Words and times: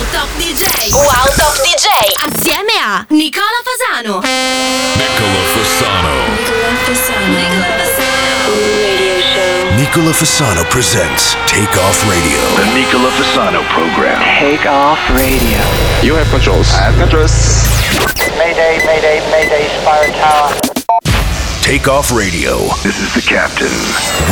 Wow 0.00 0.06
Top 0.12 0.28
DJ. 0.40 0.64
Wow 0.96 1.28
Top 1.36 1.54
DJ. 1.60 1.88
Assieme 2.24 2.72
a 2.80 3.04
Nicola 3.10 3.60
Fasano. 3.62 4.20
Nicola 4.96 5.42
Fasano. 5.52 6.24
Nicola 6.40 6.72
Fasano. 6.86 7.28
Nicola 7.36 7.68
Fasano. 7.76 8.48
Radio 8.80 9.20
show. 9.20 9.76
Nicola 9.76 10.12
Fasano 10.12 10.64
presents 10.70 11.36
Take 11.44 11.78
Off 11.78 12.02
Radio. 12.08 12.40
The 12.56 12.72
Nicola 12.72 13.10
Fasano 13.10 13.60
program. 13.68 14.22
Take 14.40 14.66
off 14.66 14.98
radio. 15.10 15.60
You 16.00 16.14
have 16.14 16.30
controls. 16.30 16.72
I 16.72 16.88
have 16.88 16.96
controls. 16.96 17.68
Mayday, 18.38 18.80
mayday, 18.86 19.20
mayday, 19.30 19.68
Spire 19.82 20.12
Tower. 20.16 20.54
Take 21.60 21.88
Off 21.88 22.10
Radio. 22.10 22.56
This 22.82 22.98
is 22.98 23.12
the 23.12 23.20
captain. 23.20 23.68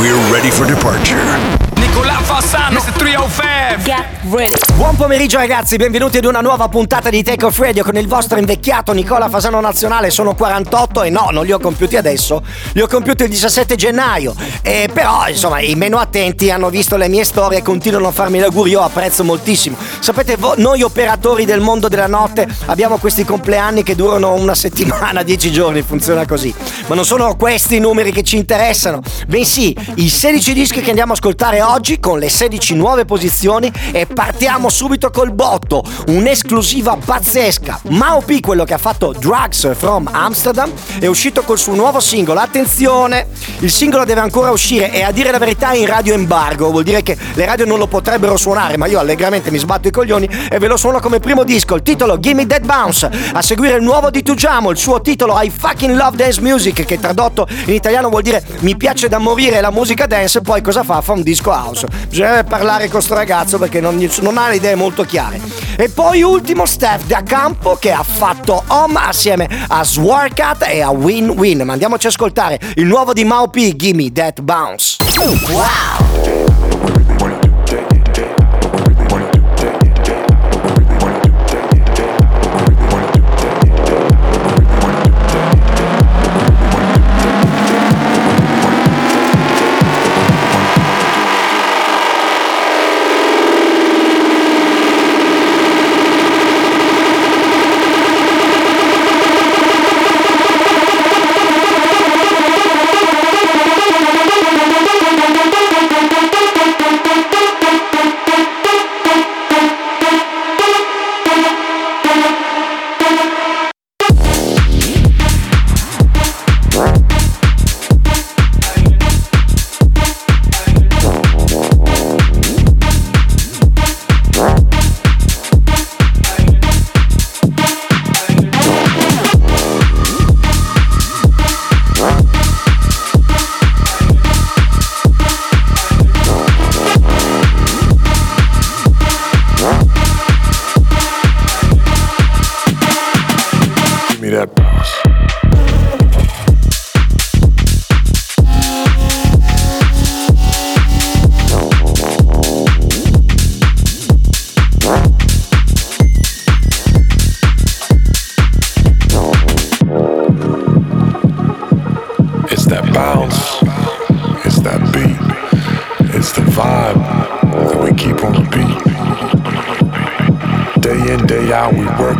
We're 0.01 0.17
ready 0.33 0.51
for 0.51 0.65
departure. 0.67 1.68
Nicola 1.79 2.19
Fassano, 2.23 2.81
Mr. 2.81 2.93
305. 2.93 3.47
Get 3.85 4.05
ready. 4.31 4.53
Buon 4.75 4.97
pomeriggio 4.97 5.39
ragazzi, 5.39 5.77
benvenuti 5.77 6.19
ad 6.19 6.25
una 6.25 6.41
nuova 6.41 6.69
puntata 6.69 7.09
di 7.09 7.23
Take 7.23 7.45
Off 7.45 7.59
Radio 7.59 7.85
con 7.85 7.97
il 7.97 8.09
vostro 8.09 8.37
invecchiato 8.37 8.93
Nicola 8.93 9.29
Fasano 9.29 9.61
Nazionale. 9.61 10.11
Sono 10.11 10.35
48 10.35 11.05
e 11.05 11.11
no, 11.11 11.29
non 11.31 11.45
li 11.45 11.53
ho 11.53 11.61
compiuti 11.61 11.97
adesso, 11.97 12.43
li 12.73 12.81
ho 12.81 12.89
compiuti 12.89 13.23
il 13.23 13.29
17 13.29 13.77
gennaio. 13.77 14.35
E 14.63 14.91
però, 14.93 15.29
insomma, 15.29 15.61
i 15.61 15.77
meno 15.77 15.99
attenti 15.99 16.51
hanno 16.51 16.69
visto 16.69 16.97
le 16.97 17.09
mie 17.09 17.23
storie 17.23 17.59
e 17.59 17.63
continuano 17.63 18.09
a 18.09 18.13
farmi 18.13 18.41
l'auguri, 18.41 18.71
io 18.71 18.83
apprezzo 18.83 19.23
moltissimo. 19.23 19.77
Sapete, 20.01 20.37
noi 20.57 20.83
operatori 20.83 21.45
del 21.45 21.61
mondo 21.61 21.87
della 21.87 22.09
notte 22.09 22.49
abbiamo 22.67 22.99
questi 22.99 23.25
compleanni 23.25 23.85
che 23.85 23.95
durano 23.95 24.35
una 24.35 24.57
settimana, 24.57 25.23
10 25.25 25.53
giorni, 25.53 25.83
funziona 25.83 26.27
così. 26.27 26.53
Ma 26.89 26.97
non 26.97 27.05
sono 27.05 27.37
questi 27.37 27.77
i 27.77 27.81
numeri 27.81 28.11
che 28.11 28.25
ci 28.25 28.37
interessano, 28.37 29.01
bensì 29.29 29.77
i 29.95 30.09
16 30.09 30.53
dischi 30.53 30.81
che 30.81 30.89
andiamo 30.89 31.13
a 31.13 31.15
ascoltare 31.15 31.63
oggi 31.63 31.67
con 32.01 32.19
le 32.19 32.31
16 32.31 32.75
nuove 32.75 33.05
posizioni 33.05 33.71
e 33.93 34.07
partiamo 34.07 34.71
subito 34.71 35.11
col 35.11 35.33
botto, 35.33 35.85
un'esclusiva 36.07 36.97
pazzesca. 36.97 37.81
Mao 37.91 38.23
P, 38.23 38.41
quello 38.41 38.65
che 38.65 38.73
ha 38.73 38.79
fatto 38.79 39.15
Drugs 39.17 39.77
from 39.77 40.09
Amsterdam, 40.11 40.73
è 40.99 41.07
uscito 41.07 41.43
col 41.43 41.59
suo 41.59 41.75
nuovo 41.75 42.01
singolo. 42.01 42.41
Attenzione, 42.41 43.27
il 43.59 43.71
singolo 43.71 44.07
deve 44.07 44.21
ancora 44.21 44.51
uscire 44.51 44.91
e 44.91 45.03
a 45.03 45.13
dire 45.13 45.31
la 45.31 45.39
verità 45.39 45.73
è 45.73 45.77
in 45.77 45.85
radio 45.85 46.15
embargo, 46.15 46.71
vuol 46.71 46.85
dire 46.85 47.03
che 47.03 47.17
le 47.35 47.45
radio 47.45 47.67
non 47.67 47.79
lo 47.79 47.87
potrebbero 47.87 48.39
suonare, 48.39 48.79
ma 48.79 48.87
io 48.87 48.99
allegramente 48.99 49.51
mi 49.51 49.59
sbatto 49.59 49.89
i 49.89 49.91
coglioni 49.91 50.27
e 50.51 50.59
ve 50.59 50.69
lo 50.69 50.79
suono 50.79 51.01
come 51.01 51.21
primo 51.21 51.45
disco. 51.45 51.75
Il 51.75 51.83
titolo 51.83 52.19
Gimme 52.19 52.47
That 52.47 52.65
Bounce, 52.65 53.11
a 53.33 53.43
seguire 53.43 53.77
il 53.77 53.83
nuovo 53.83 54.09
di 54.09 54.23
Tujamo, 54.23 54.71
il 54.71 54.79
suo 54.79 55.03
titolo 55.03 55.39
I 55.39 55.51
Fucking 55.51 55.95
Love 55.95 56.17
Dance 56.17 56.41
Music, 56.41 56.87
che 56.87 56.99
tradotto 56.99 57.47
in 57.67 57.75
italiano 57.75 58.09
vuol 58.09 58.23
dire 58.23 58.43
mi 58.61 58.75
piace 58.77 59.09
da 59.09 59.19
morire 59.19 59.61
la 59.61 59.71
musica 59.71 60.07
dance, 60.07 60.41
poi 60.41 60.63
cosa 60.63 60.83
fa? 60.83 61.03
Fa 61.03 61.13
un 61.13 61.23
disco 61.23 61.57
house. 61.59 61.87
Bisognerebbe 62.09 62.49
parlare 62.49 62.89
con 62.89 63.03
sto 63.03 63.15
ragazzo 63.15 63.59
perché 63.59 63.81
non, 63.81 63.97
non 64.21 64.39
ha 64.39 64.49
le 64.49 64.57
idee 64.57 64.75
molto 64.75 65.05
chiare. 65.05 65.41
E 65.77 65.89
poi 65.89 66.23
ultimo 66.23 66.67
Steph 66.67 67.07
da 67.07 67.23
campo 67.23 67.77
che 67.77 67.93
ha 67.93 68.03
fatto 68.03 68.63
Home 68.69 68.99
assieme 68.99 69.49
a 69.69 69.85
Swarkat 69.85 70.67
e 70.69 70.81
a 70.81 70.91
Win 70.91 71.31
Win. 71.31 71.63
Ma 71.63 71.73
andiamoci 71.73 72.07
a 72.07 72.11
ascoltare 72.11 72.59
il 72.75 72.87
nuovo 72.87 73.13
di 73.13 73.25
Mao 73.25 73.49
P, 73.49 73.75
Gimme 73.77 74.13
That 74.13 74.41
Bounce. 74.41 74.97
Give 75.13 76.38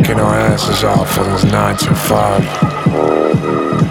working 0.09 0.25
our 0.25 0.39
asses 0.39 0.83
off 0.83 1.13
for 1.13 1.23
this 1.23 1.43
nine 1.43 1.77
to 1.77 1.93
five. 1.93 2.41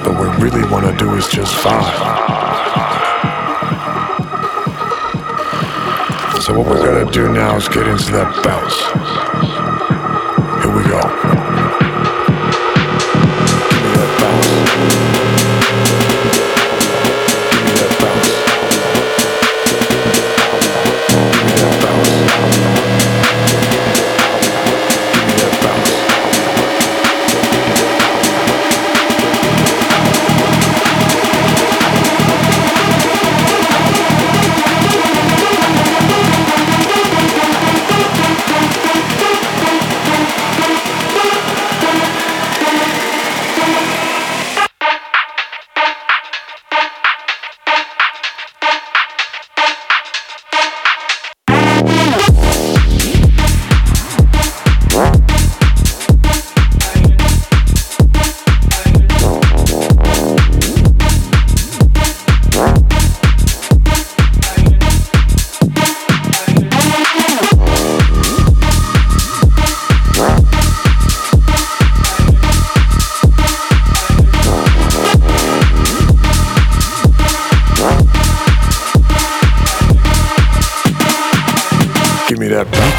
But 0.03 0.15
what 0.15 0.39
we 0.39 0.45
really 0.45 0.69
want 0.69 0.85
to 0.87 0.97
do 0.97 1.15
is 1.15 1.29
just 1.29 1.55
vibe. 1.55 1.93
So 6.43 6.59
what 6.59 6.67
we're 6.67 6.85
gonna 6.85 7.11
do 7.13 7.33
now 7.33 7.57
is 7.57 7.69
get 7.69 7.87
into 7.87 8.11
that 8.13 8.43
bounce. 8.43 8.75
Here 10.65 10.75
we 10.75 10.83
go. 10.89 11.58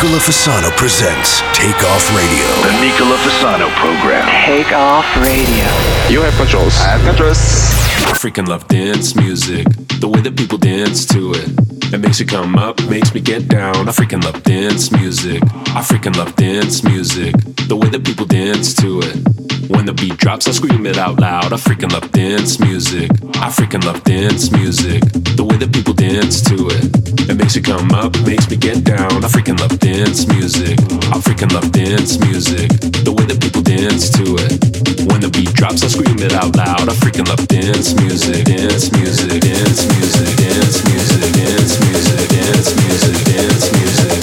Nicola 0.09 0.23
Fasano 0.23 0.75
presents 0.75 1.39
Take 1.53 1.83
Off 1.85 2.09
Radio. 2.15 2.47
The 2.63 2.81
Nicola 2.81 3.15
Fasano 3.17 3.69
program. 3.75 4.25
Take 4.43 4.73
off 4.73 5.05
radio. 5.17 5.67
You 6.09 6.21
have 6.21 6.33
controls. 6.33 6.75
I 6.79 6.97
have 6.97 7.05
controls. 7.05 7.37
I 7.37 8.17
freaking 8.17 8.47
love 8.47 8.67
dance 8.67 9.15
music. 9.15 9.67
The 9.99 10.07
way 10.07 10.21
that 10.21 10.35
people 10.35 10.57
dance 10.57 11.05
to 11.13 11.33
it. 11.33 11.93
It 11.93 11.99
makes 11.99 12.19
you 12.19 12.25
come 12.25 12.57
up, 12.57 12.81
makes 12.89 13.13
me 13.13 13.21
get 13.21 13.49
down. 13.49 13.87
I 13.87 13.91
freaking 13.91 14.23
love 14.23 14.41
dance 14.41 14.91
music. 14.91 15.43
I 15.77 15.83
freaking 15.83 16.17
love 16.17 16.35
dance 16.35 16.83
music. 16.83 17.35
The 17.67 17.75
way 17.75 17.89
that 17.89 18.03
people 18.03 18.25
dance 18.25 18.73
to 18.81 19.01
it. 19.03 19.58
When 19.69 19.85
the 19.85 19.93
beat 19.93 20.17
drops, 20.17 20.47
I 20.47 20.51
scream 20.51 20.87
it 20.87 20.97
out 20.97 21.19
loud. 21.19 21.53
I 21.53 21.57
freaking 21.57 21.91
love 21.91 22.11
dance 22.11 22.59
music. 22.59 23.11
I 23.37 23.53
freaking 23.53 23.85
love 23.85 24.03
dance 24.03 24.51
music. 24.51 25.05
The 25.37 25.45
way 25.45 25.57
that 25.57 25.71
people 25.71 25.93
dance 25.93 26.41
to 26.49 26.57
it. 26.73 27.29
It 27.29 27.37
makes 27.37 27.55
you 27.55 27.61
come 27.61 27.91
up, 27.93 28.17
makes 28.25 28.49
me 28.49 28.57
get 28.57 28.83
down. 28.83 29.23
I 29.23 29.29
freaking 29.29 29.59
love 29.59 29.77
dance 29.77 30.25
music. 30.25 30.73
I 31.13 31.21
freaking 31.21 31.53
love 31.53 31.71
dance 31.71 32.17
music. 32.17 32.69
The 33.05 33.13
way 33.13 33.25
that 33.29 33.37
people 33.39 33.61
dance 33.61 34.09
to 34.17 34.41
it. 34.41 34.57
When 35.05 35.21
the 35.21 35.29
beat 35.29 35.53
drops, 35.53 35.83
I 35.83 35.87
scream 35.87 36.17
it 36.17 36.33
out 36.33 36.55
loud. 36.57 36.89
I 36.89 36.93
freaking 36.97 37.29
love 37.29 37.45
dance 37.47 37.93
music. 37.93 38.49
Dance 38.49 38.89
music. 38.97 39.37
Dance 39.37 39.85
music. 39.85 40.33
Dance 40.33 40.81
music. 40.89 41.29
Dance 41.29 41.77
music. 41.85 42.25
Dance 42.25 42.25
music. 42.25 42.25
Dance 42.33 42.69
music. 42.73 43.17
Dance 43.21 43.65
music. 43.77 44.18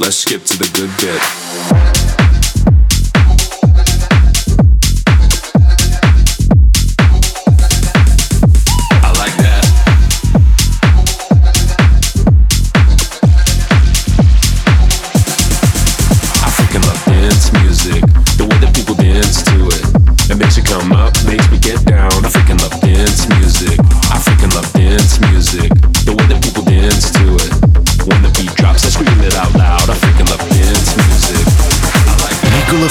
Let's 0.00 0.16
skip 0.16 0.42
to 0.44 0.56
the 0.56 0.64
good 0.72 0.90
bit. 0.96 1.89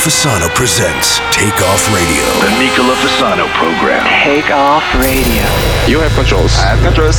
Fasano 0.10 0.50
presents 0.56 1.20
Take 1.30 1.62
Off 1.62 1.86
Radio. 1.94 2.26
The 2.42 2.50
Nicola 2.58 2.96
Fasano 2.96 3.46
program. 3.54 4.04
Take 4.24 4.50
off 4.50 4.84
radio. 4.96 5.46
You 5.86 6.00
have 6.00 6.12
controls. 6.14 6.58
I 6.58 6.74
have 6.74 6.84
controls. 6.84 7.16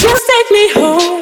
Just 0.00 0.26
take 0.26 0.50
me 0.50 0.72
home. 0.72 1.21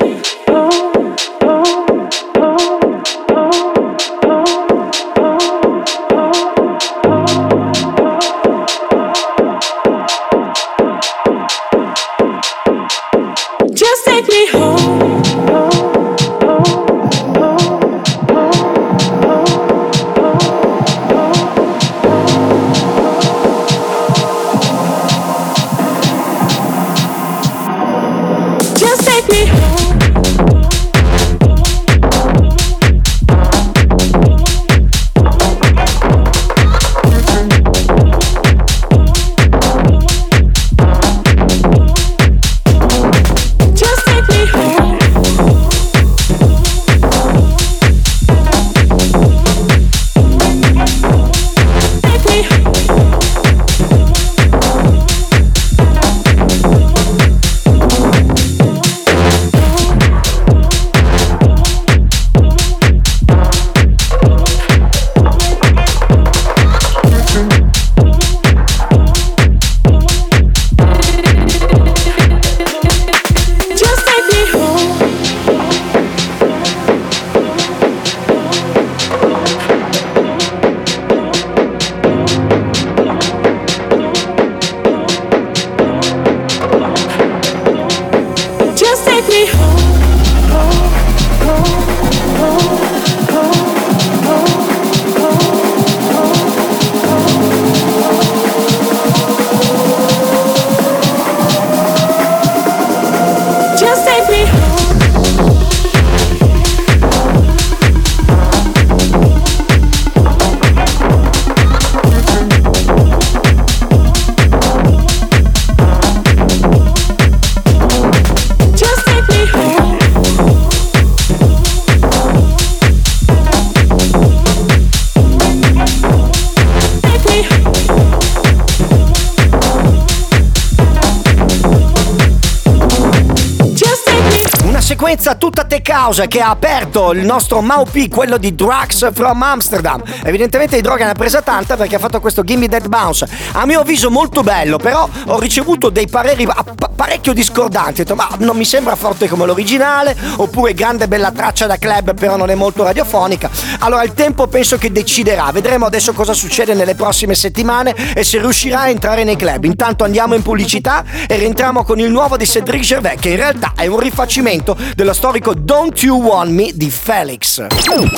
House 135.90 136.26
che 136.28 136.40
ha 136.40 136.50
aperto 136.50 137.12
il 137.12 137.24
nostro 137.24 137.60
Maupi, 137.60 138.08
quello 138.08 138.38
di 138.38 138.54
Drugs 138.54 139.10
from 139.12 139.42
Amsterdam. 139.42 140.02
Evidentemente 140.24 140.76
di 140.76 140.82
droga 140.82 141.04
ne 141.04 141.10
ha 141.10 141.14
presa 141.14 141.42
tanta 141.42 141.76
perché 141.76 141.96
ha 141.96 141.98
fatto 141.98 142.20
questo 142.20 142.42
Gimme 142.42 142.68
Dead 142.68 142.86
Bounce. 142.88 143.28
A 143.52 143.66
mio 143.66 143.80
avviso 143.80 144.10
molto 144.10 144.42
bello, 144.42 144.78
però 144.78 145.08
ho 145.26 145.38
ricevuto 145.38 145.90
dei 145.90 146.08
pareri 146.08 146.46
pa- 146.46 146.64
pa- 146.74 146.79
parecchio 147.20 147.32
discordanti. 147.34 148.00
Ho 148.00 148.04
detto, 148.04 148.14
ma 148.14 148.28
non 148.38 148.56
mi 148.56 148.64
sembra 148.64 148.96
forte 148.96 149.28
come 149.28 149.46
l'originale, 149.46 150.16
oppure 150.36 150.72
grande 150.74 151.06
bella 151.06 151.30
traccia 151.30 151.66
da 151.66 151.76
club, 151.76 152.14
però 152.14 152.36
non 152.36 152.50
è 152.50 152.54
molto 152.54 152.82
radiofonica. 152.82 153.50
Allora 153.80 154.02
il 154.02 154.14
tempo 154.14 154.46
penso 154.46 154.78
che 154.78 154.90
deciderà. 154.90 155.50
Vedremo 155.52 155.86
adesso 155.86 156.12
cosa 156.12 156.32
succede 156.32 156.74
nelle 156.74 156.94
prossime 156.94 157.34
settimane 157.34 157.94
e 158.14 158.24
se 158.24 158.38
riuscirà 158.38 158.80
a 158.80 158.88
entrare 158.88 159.24
nei 159.24 159.36
club. 159.36 159.64
Intanto 159.64 160.04
andiamo 160.04 160.34
in 160.34 160.42
pubblicità 160.42 161.04
e 161.28 161.36
rientriamo 161.36 161.84
con 161.84 162.00
il 162.00 162.10
nuovo 162.10 162.36
di 162.36 162.46
Cedric 162.46 162.82
Gervais, 162.82 163.20
che 163.20 163.30
in 163.30 163.36
realtà 163.36 163.72
è 163.76 163.86
un 163.86 164.00
rifacimento 164.00 164.76
dello 164.94 165.12
storico 165.12 165.54
Don't 165.54 166.00
You 166.02 166.20
Want 166.20 166.50
Me 166.50 166.70
di 166.74 166.90
Felix. 166.90 167.64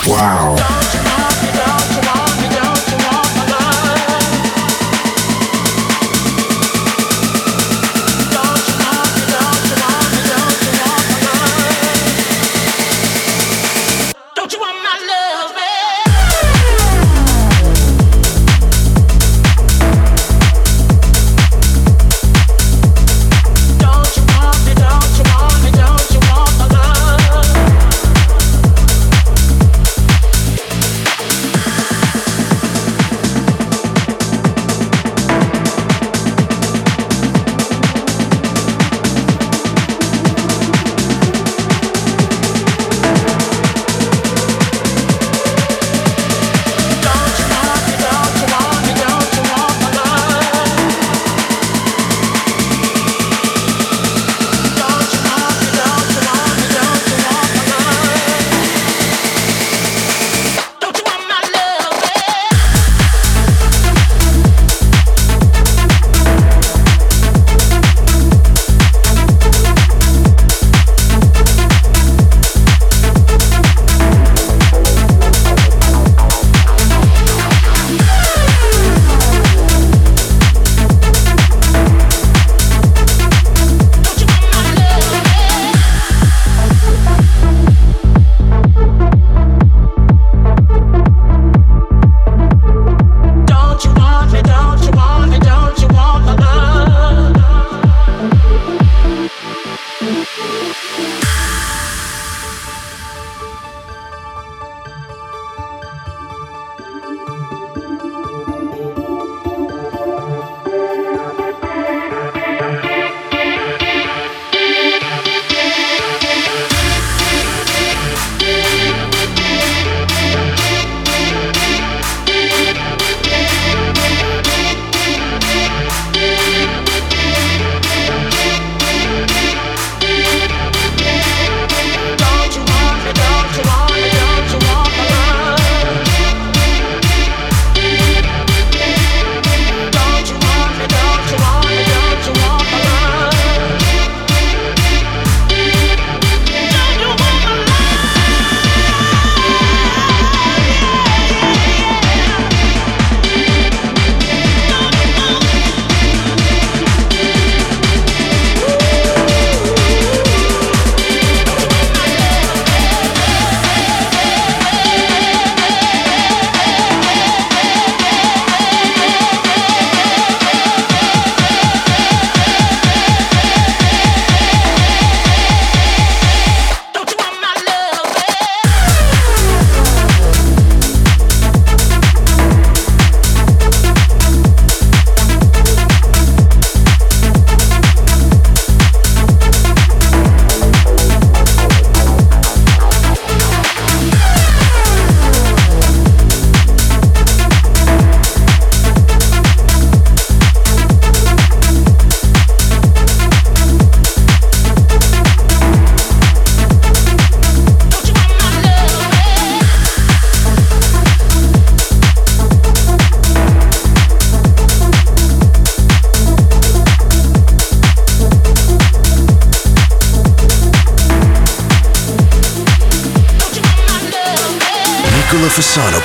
Wow. 0.04 0.56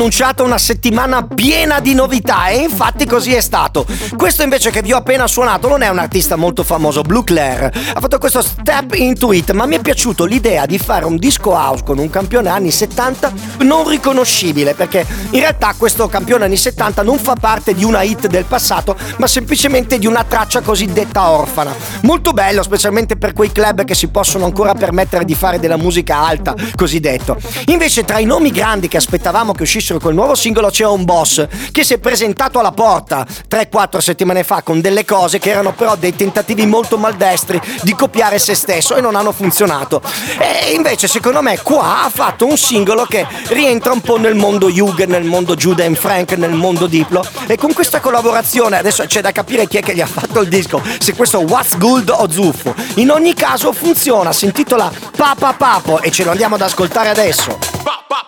annunciato 0.00 0.44
una 0.44 0.56
settimana 0.56 1.26
piena 1.26 1.78
di 1.78 1.92
novità 1.92 2.46
e 2.48 2.62
infatti 2.62 3.04
così 3.04 3.34
è 3.34 3.42
stato. 3.42 3.84
Questo 4.16 4.42
invece 4.42 4.70
che 4.70 4.80
vi 4.80 4.94
ho 4.94 4.96
appena 4.96 5.26
suonato 5.26 5.68
non 5.68 5.82
è 5.82 5.88
un 5.88 5.98
artista 5.98 6.36
molto 6.36 6.64
famoso, 6.64 7.02
Blue 7.02 7.22
Claire. 7.22 7.70
Ha 7.92 8.00
fatto 8.00 8.16
questo 8.16 8.40
step 8.40 8.94
into 8.94 9.30
it, 9.34 9.50
ma 9.50 9.66
mi 9.66 9.76
è 9.76 9.80
piaciuto 9.80 10.24
l'idea 10.24 10.64
di 10.64 10.78
fare 10.78 11.04
un 11.04 11.18
disco 11.18 11.50
house 11.50 11.84
con 11.84 11.98
un 11.98 12.08
campione 12.08 12.48
anni 12.48 12.70
70 12.70 13.32
non 13.58 13.86
riconoscibile, 13.86 14.72
perché 14.72 15.06
in 15.32 15.40
realtà 15.40 15.74
questo 15.76 16.08
campione 16.08 16.46
anni 16.46 16.56
70 16.56 17.02
non 17.02 17.18
fa 17.18 17.34
parte 17.34 17.74
di 17.74 17.84
una 17.84 18.00
hit 18.00 18.26
del 18.26 18.46
passato, 18.46 18.96
ma 19.18 19.26
semplicemente 19.26 19.98
di 19.98 20.06
una 20.06 20.24
traccia 20.24 20.62
cosiddetta 20.62 21.28
orfana. 21.28 21.74
Molto 22.02 22.32
bello, 22.32 22.62
specialmente 22.62 23.18
per 23.18 23.34
quei 23.34 23.52
club 23.52 23.84
che 23.84 23.94
si 23.94 24.08
possono 24.08 24.46
ancora 24.46 24.72
permettere 24.72 25.26
di 25.26 25.34
fare 25.34 25.60
della 25.60 25.76
musica 25.76 26.24
alta, 26.24 26.54
cosiddetto. 26.74 27.36
Invece 27.66 28.06
tra 28.06 28.18
i 28.18 28.24
nomi 28.24 28.50
grandi 28.50 28.88
che 28.88 28.96
aspettavamo 28.96 29.52
che 29.52 29.64
uscissero 29.64 29.89
uscissero 29.90 29.98
col 29.98 30.14
nuovo 30.14 30.34
singolo 30.34 30.70
C'è 30.70 30.86
un 30.86 31.04
boss 31.04 31.46
che 31.72 31.84
si 31.84 31.94
è 31.94 31.98
presentato 31.98 32.58
alla 32.58 32.72
porta 32.72 33.26
3-4 33.26 33.98
settimane 33.98 34.44
fa 34.44 34.62
con 34.62 34.80
delle 34.80 35.04
cose 35.04 35.38
che 35.38 35.50
erano 35.50 35.72
però 35.72 35.96
dei 35.96 36.14
tentativi 36.14 36.66
molto 36.66 36.96
maldestri 36.96 37.60
di 37.82 37.94
copiare 37.94 38.38
se 38.38 38.54
stesso 38.54 38.94
e 38.94 39.00
non 39.00 39.16
hanno 39.16 39.32
funzionato. 39.32 40.00
E 40.38 40.72
invece 40.74 41.08
secondo 41.08 41.42
me 41.42 41.58
qua 41.62 42.04
ha 42.04 42.10
fatto 42.10 42.46
un 42.46 42.56
singolo 42.56 43.04
che 43.04 43.26
rientra 43.48 43.92
un 43.92 44.00
po' 44.00 44.18
nel 44.18 44.34
mondo 44.34 44.70
Jugend, 44.70 45.10
nel 45.10 45.24
mondo 45.24 45.54
Judah 45.54 45.84
and 45.84 45.96
Frank, 45.96 46.32
nel 46.32 46.52
mondo 46.52 46.86
Diplo 46.86 47.24
e 47.46 47.56
con 47.56 47.72
questa 47.72 48.00
collaborazione 48.00 48.78
adesso 48.78 49.04
c'è 49.04 49.20
da 49.20 49.32
capire 49.32 49.66
chi 49.66 49.78
è 49.78 49.82
che 49.82 49.94
gli 49.94 50.00
ha 50.00 50.06
fatto 50.06 50.40
il 50.40 50.48
disco, 50.48 50.82
se 50.98 51.14
questo 51.14 51.40
What's 51.40 51.76
Gold 51.78 52.10
o 52.10 52.30
Zuffo. 52.30 52.74
In 52.96 53.10
ogni 53.10 53.34
caso 53.34 53.72
funziona, 53.72 54.32
si 54.32 54.44
intitola 54.44 54.90
Papa 55.16 55.52
Papo 55.54 56.00
e 56.00 56.10
ce 56.10 56.24
lo 56.24 56.30
andiamo 56.30 56.54
ad 56.54 56.62
ascoltare 56.62 57.08
adesso. 57.08 57.58
Pa, 57.82 58.04
pa, 58.06 58.26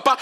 pa, 0.00 0.21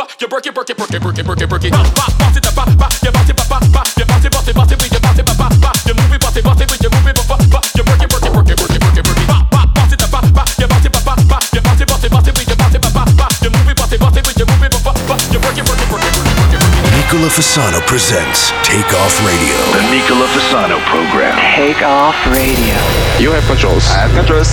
ba. 0.00 0.08
You 0.20 0.28
break 0.28 0.46
it, 0.46 0.54
break 0.54 0.70
it, 0.70 0.76
break 0.76 0.92
it, 0.92 1.00
break 1.02 1.18
it, 1.18 1.24
break 1.24 1.40
it, 1.40 1.48
break 1.48 1.64
it. 1.64 1.72
Ba 1.72 1.82
ba, 1.92 2.06
bust 2.16 2.36
it, 2.36 2.46
ba 2.56 2.64
ba. 2.64 2.88
You 3.04 3.12
bust 3.12 3.30
it, 3.30 3.36
ba 3.36 3.44
ba 3.48 3.58
ba. 3.68 3.82
You 3.98 4.04
bust 4.08 4.24
it, 4.24 4.32
bust 4.32 4.48
it, 4.48 4.54
bust 4.56 4.72
it, 4.72 4.78
but 4.80 4.92
you 4.92 5.00
bust 5.00 5.18
it, 5.20 5.26
ba 5.26 5.34
ba 5.36 5.46
ba. 5.60 5.70
You 5.84 5.94
move 5.94 6.12
it, 6.14 6.20
bust 6.20 6.36
it, 6.36 6.44
bust 6.44 6.60
it, 6.60 6.68
but 6.68 6.80
you 6.80 6.90
move 6.90 7.08
it, 7.08 7.16
ba 7.16 7.24
ba 7.28 7.36
ba. 7.52 7.60
You 7.76 7.82
break 7.84 8.00
it, 8.00 8.08
break 8.08 8.24
it, 8.24 8.32
break 8.32 8.48
it, 8.48 8.56
break 8.56 8.72
it, 8.72 8.80
break 8.80 8.96
it, 8.96 9.04
break 9.04 9.20
it. 9.20 9.28
Ba 9.28 9.36
ba, 9.52 9.60
bust 9.76 9.92
it, 9.92 10.00
ba 10.00 10.20
ba. 10.24 10.42
You 10.56 10.66
bust 10.70 10.86
it, 10.86 10.92
ba 10.92 11.00
ba 11.04 11.14
ba. 11.28 11.38
You 11.52 11.60
bust 11.60 11.80
it, 11.80 11.88
bust 11.88 12.04
it, 12.04 12.10
bust 12.10 12.28
it, 12.28 12.34
but 12.34 12.48
you 12.48 12.56
bust 12.56 12.74
it, 12.76 12.80
ba 12.80 12.90
ba 12.96 13.02
ba. 13.12 13.26
You 13.44 13.50
move 13.52 13.68
it, 13.68 13.76
bust 13.76 13.92
it, 13.92 14.00
bust 14.00 14.16
it, 14.16 14.24
but 14.24 14.36
you 14.40 14.46
move 14.48 14.64
it, 14.64 14.70
ba 14.72 14.80
ba 14.80 14.92
ba. 15.04 15.14
You 15.32 15.38
break 15.40 15.58
it, 15.60 15.64
break 15.68 15.80
it, 15.80 15.88
break 15.90 16.04
it, 16.04 16.12
break 16.16 16.28
it, 16.28 16.40
break 16.40 16.48
it, 16.48 16.64
break 16.64 16.80
it. 16.80 16.96
Nicola 16.96 17.28
Fasano 17.28 17.80
presents 17.84 18.52
Take 18.64 18.92
Off 18.96 19.14
Radio. 19.26 19.56
The 19.76 19.84
Nicola 19.92 20.26
Fasano 20.32 20.78
program. 20.88 21.36
Take 21.56 21.82
off 21.82 22.16
radio. 22.32 22.78
You 23.18 23.32
have 23.36 23.44
controls. 23.46 23.84
I 23.90 24.06
have 24.06 24.14
controls. 24.14 24.48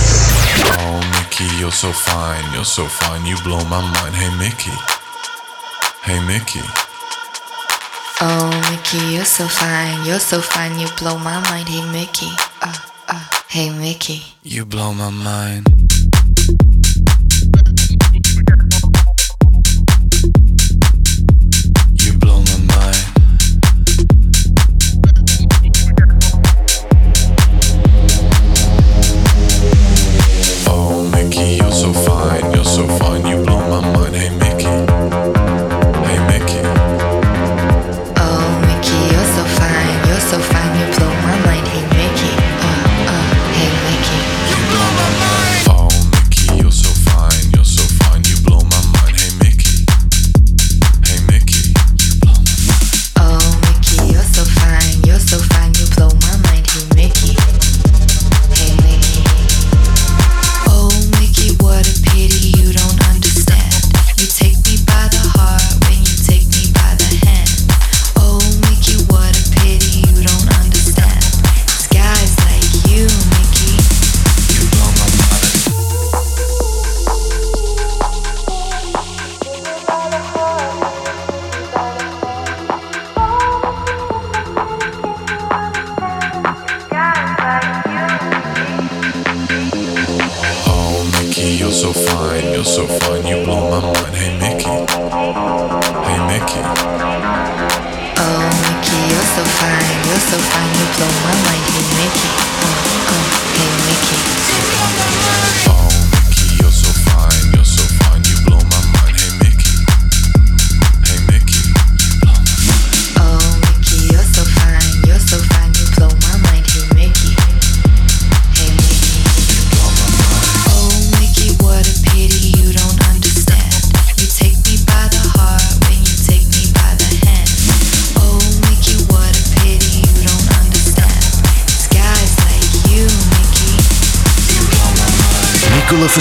Oh, 0.82 1.00
Mickey, 1.14 1.46
you're 1.56 1.72
so 1.72 1.92
fine, 1.92 2.44
you're 2.52 2.64
so 2.64 2.84
fine, 2.84 3.24
you 3.24 3.36
blow 3.44 3.62
my 3.70 3.80
mind. 3.80 4.14
Hey, 4.14 4.30
Mickey. 4.36 4.97
Hey, 6.08 6.20
Mickey. 6.20 6.60
Oh, 8.22 8.48
Mickey, 8.70 9.14
you're 9.14 9.26
so 9.26 9.46
fine, 9.46 10.06
you're 10.06 10.18
so 10.18 10.40
fine, 10.40 10.78
you 10.78 10.88
blow 10.96 11.18
my 11.18 11.38
mind. 11.50 11.68
Hey, 11.68 11.84
Mickey. 11.92 12.30
Uh, 12.62 12.72
uh, 13.08 13.26
hey, 13.46 13.68
Mickey. 13.68 14.22
You 14.42 14.64
blow 14.64 14.94
my 14.94 15.10
mind. 15.10 15.87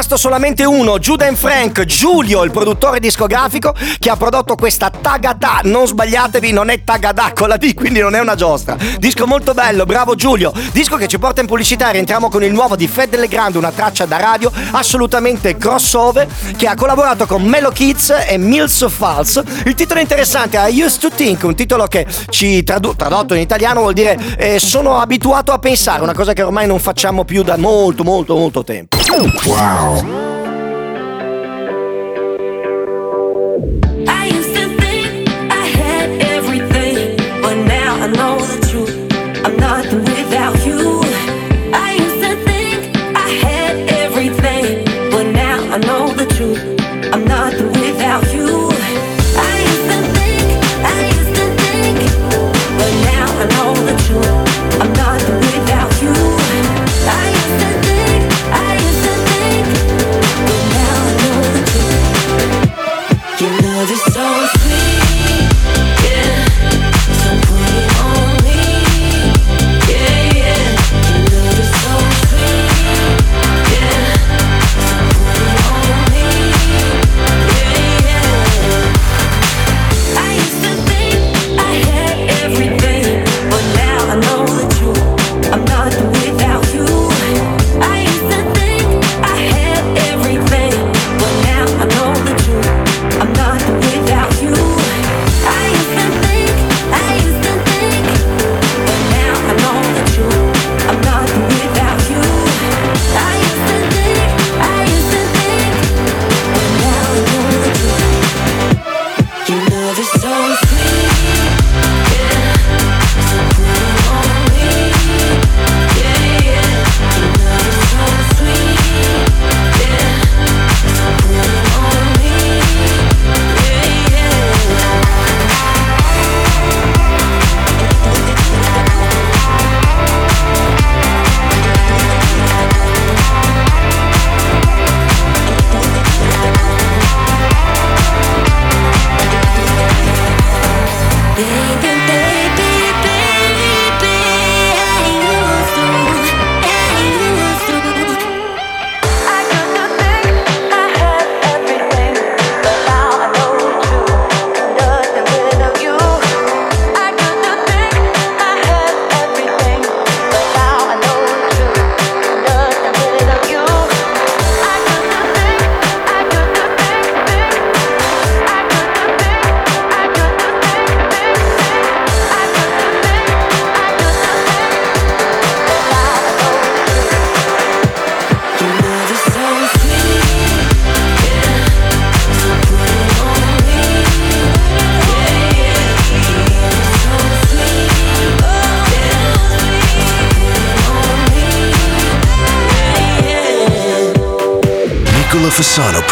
rimasto 0.00 0.16
solamente 0.16 0.64
uno, 0.64 0.98
Juden 0.98 1.36
Frank, 1.36 1.84
Giulio, 1.84 2.42
il 2.42 2.50
produttore 2.50 3.00
discografico, 3.00 3.74
che 3.98 4.08
ha 4.08 4.16
prodotto 4.16 4.54
questa 4.54 4.88
Tagada. 4.88 5.60
Non 5.64 5.86
sbagliatevi, 5.86 6.52
non 6.52 6.70
è 6.70 6.82
Tagada 6.84 7.32
con 7.34 7.48
la 7.48 7.58
D, 7.58 7.74
quindi 7.74 8.00
non 8.00 8.14
è 8.14 8.18
una 8.18 8.34
giostra. 8.34 8.78
Disco 8.96 9.26
molto 9.26 9.52
bello, 9.52 9.84
bravo 9.84 10.14
Giulio. 10.14 10.54
Disco 10.72 10.96
che 10.96 11.06
ci 11.06 11.18
porta 11.18 11.42
in 11.42 11.46
pubblicità. 11.46 11.90
Rientriamo 11.90 12.30
con 12.30 12.42
il 12.42 12.50
nuovo 12.50 12.76
di 12.76 12.88
Fed 12.88 13.14
Legrand, 13.14 13.56
una 13.56 13.72
traccia 13.72 14.06
da 14.06 14.16
radio 14.16 14.50
assolutamente 14.70 15.58
crossover, 15.58 16.26
che 16.56 16.66
ha 16.66 16.74
collaborato 16.74 17.26
con 17.26 17.42
Melo 17.42 17.70
Kids 17.70 18.14
e 18.26 18.38
Mills 18.38 18.80
of 18.80 18.94
False. 18.94 19.44
Il 19.66 19.74
titolo 19.74 20.00
interessante 20.00 20.56
è 20.56 20.70
I 20.70 20.80
Used 20.80 21.00
to 21.00 21.10
Think, 21.10 21.42
un 21.42 21.54
titolo 21.54 21.86
che 21.88 22.06
ci 22.30 22.64
tradu- 22.64 22.96
tradotto 22.96 23.34
in 23.34 23.40
italiano 23.40 23.80
vuol 23.80 23.92
dire 23.92 24.18
eh, 24.38 24.58
sono 24.58 24.98
abituato 24.98 25.52
a 25.52 25.58
pensare, 25.58 26.00
una 26.02 26.14
cosa 26.14 26.32
che 26.32 26.42
ormai 26.42 26.66
non 26.66 26.78
facciamo 26.78 27.24
più 27.24 27.42
da 27.42 27.58
molto, 27.58 28.02
molto, 28.02 28.34
molto 28.34 28.64
tempo. 28.64 28.99
Wow. 29.10 30.29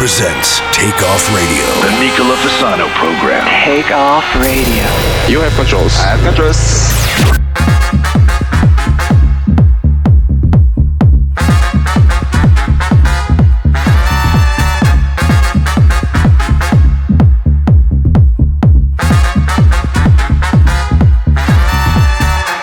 presents 0.08 0.60
Takeoff 0.72 1.28
Radio. 1.34 1.66
The 1.84 1.92
Nicola 2.00 2.34
Fasano 2.36 2.88
program. 2.96 3.44
Takeoff 3.62 4.24
Radio. 4.36 4.88
You 5.28 5.40
have 5.40 5.52
controls. 5.52 5.94
I 5.98 6.16
have 6.16 6.24
controls. 6.24 6.56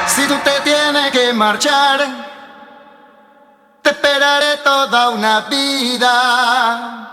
Si 0.07 0.25
tú 0.27 0.35
te 0.43 0.61
tienes 0.63 1.11
que 1.11 1.31
marchar, 1.31 1.99
te 3.83 3.91
esperaré 3.91 4.57
toda 4.63 5.09
una 5.09 5.41
vida. 5.41 7.04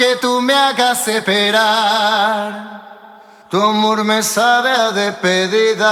que 0.00 0.16
tú 0.16 0.40
me 0.40 0.54
hagas 0.54 1.06
esperar. 1.08 2.80
Tu 3.50 3.60
amor 3.62 4.02
me 4.02 4.22
sabe 4.22 4.70
a 4.70 4.92
despedida. 4.92 5.86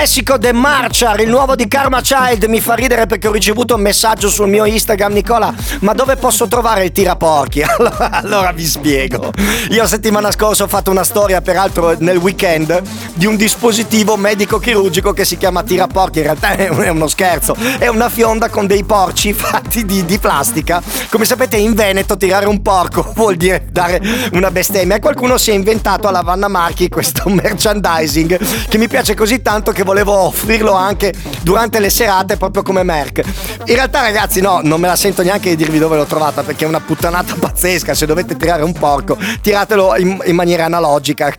Messico, 0.00 0.38
The 0.38 0.52
Marchar, 0.52 1.18
il 1.22 1.28
nuovo 1.28 1.56
di 1.56 1.66
Karma 1.66 2.00
Child, 2.00 2.44
mi 2.44 2.60
fa 2.60 2.74
ridere 2.74 3.06
perché 3.06 3.26
ho 3.26 3.32
ricevuto 3.32 3.74
un 3.74 3.80
messaggio 3.80 4.28
sul 4.28 4.48
mio 4.48 4.64
Instagram, 4.64 5.12
Nicola, 5.12 5.52
ma 5.80 5.92
dove 5.92 6.14
posso 6.14 6.46
trovare 6.46 6.84
il 6.84 6.92
tiraporchi? 6.92 7.62
Allora, 7.78 8.10
allora 8.10 8.52
vi 8.52 8.64
spiego. 8.64 9.32
Io 9.70 9.86
settimana 9.88 10.30
scorsa 10.30 10.62
ho 10.62 10.68
fatto 10.68 10.92
una 10.92 11.02
storia, 11.02 11.40
peraltro 11.40 11.96
nel 11.98 12.16
weekend, 12.16 12.80
di 13.18 13.26
un 13.26 13.34
dispositivo 13.34 14.16
medico-chirurgico 14.16 15.12
che 15.12 15.24
si 15.24 15.36
chiama 15.36 15.64
tiraporchi, 15.64 16.18
in 16.18 16.24
realtà 16.24 16.52
è 16.52 16.68
un- 16.68 16.82
è 16.82 16.88
uno 16.88 17.08
scherzo, 17.08 17.56
è 17.78 17.88
una 17.88 18.08
fionda 18.08 18.48
con 18.48 18.68
dei 18.68 18.84
porci 18.84 19.32
fatti 19.34 19.84
di, 19.84 20.04
di 20.04 20.18
plastica. 20.18 20.80
Come 21.10 21.24
sapete 21.24 21.56
in 21.56 21.74
Veneto 21.74 22.16
tirare 22.16 22.46
un 22.46 22.62
porco 22.62 23.10
vuol 23.16 23.34
dire 23.34 23.66
dare 23.72 24.00
una 24.34 24.52
bestemmia 24.52 24.96
e 24.96 25.00
qualcuno 25.00 25.36
si 25.36 25.50
è 25.50 25.54
inventato 25.54 26.06
alla 26.06 26.20
Vanna 26.20 26.46
Marchi 26.46 26.88
questo 26.88 27.24
merchandising 27.28 28.38
che 28.68 28.78
mi 28.78 28.86
piace 28.86 29.14
così 29.14 29.42
tanto 29.42 29.72
che 29.72 29.82
volevo 29.82 30.12
offrirlo 30.12 30.72
anche 30.72 31.12
durante 31.42 31.80
le 31.80 31.90
serate 31.90 32.36
proprio 32.36 32.62
come 32.62 32.84
merc. 32.84 33.22
In 33.64 33.74
realtà 33.74 34.00
ragazzi 34.00 34.40
no, 34.40 34.60
non 34.62 34.80
me 34.80 34.86
la 34.86 34.96
sento 34.96 35.24
neanche 35.24 35.50
di 35.50 35.56
dirvi 35.56 35.80
dove 35.80 35.96
l'ho 35.96 36.04
trovata 36.04 36.44
perché 36.44 36.64
è 36.64 36.68
una 36.68 36.80
puttanata 36.80 37.34
pazzesca, 37.34 37.94
se 37.94 38.06
dovete 38.06 38.36
tirare 38.36 38.62
un 38.62 38.72
porco 38.72 39.18
tiratelo 39.40 39.96
in, 39.96 40.22
in 40.26 40.36
maniera 40.36 40.66
analogica 40.66 41.34